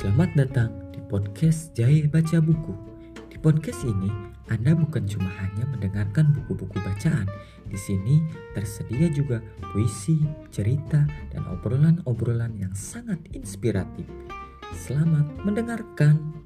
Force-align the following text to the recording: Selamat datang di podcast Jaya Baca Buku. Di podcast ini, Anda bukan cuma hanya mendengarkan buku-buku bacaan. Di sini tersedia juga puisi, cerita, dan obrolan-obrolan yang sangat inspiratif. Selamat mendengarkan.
Selamat 0.00 0.32
datang 0.32 0.72
di 0.96 1.00
podcast 1.12 1.76
Jaya 1.76 2.08
Baca 2.08 2.40
Buku. 2.40 2.72
Di 3.28 3.36
podcast 3.36 3.84
ini, 3.84 4.08
Anda 4.48 4.72
bukan 4.72 5.04
cuma 5.04 5.28
hanya 5.28 5.68
mendengarkan 5.68 6.32
buku-buku 6.32 6.80
bacaan. 6.80 7.28
Di 7.68 7.76
sini 7.76 8.24
tersedia 8.56 9.12
juga 9.12 9.44
puisi, 9.60 10.24
cerita, 10.48 11.04
dan 11.04 11.44
obrolan-obrolan 11.52 12.56
yang 12.56 12.72
sangat 12.72 13.20
inspiratif. 13.36 14.08
Selamat 14.72 15.28
mendengarkan. 15.44 16.39